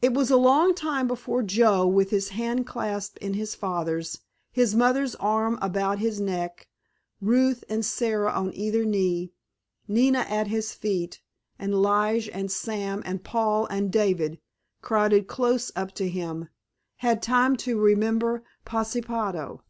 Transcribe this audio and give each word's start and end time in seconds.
It 0.00 0.14
was 0.14 0.30
a 0.30 0.36
long 0.36 0.76
time 0.76 1.08
before 1.08 1.42
Joe, 1.42 1.84
with 1.84 2.10
his 2.10 2.28
hand 2.28 2.68
clasped 2.68 3.18
in 3.18 3.34
his 3.34 3.56
father's, 3.56 4.20
his 4.52 4.76
mother's 4.76 5.16
arm 5.16 5.58
about 5.60 5.98
his 5.98 6.20
neck, 6.20 6.68
Ruth 7.20 7.64
and 7.68 7.84
Sara 7.84 8.30
on 8.30 8.54
either 8.54 8.84
knee, 8.84 9.32
Nina 9.88 10.20
at 10.20 10.46
his 10.46 10.72
feet, 10.72 11.20
and 11.58 11.82
Lige 11.82 12.28
and 12.28 12.48
Sam 12.48 13.02
and 13.04 13.24
Paul 13.24 13.66
and 13.66 13.90
David 13.90 14.38
crowded 14.82 15.26
close 15.26 15.72
up 15.74 15.90
to 15.96 16.08
him, 16.08 16.48
had 16.98 17.20
time 17.20 17.56
to 17.56 17.76
remember 17.76 18.44
Pashepaho. 18.64 19.62